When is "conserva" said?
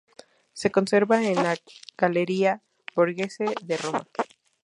0.71-1.21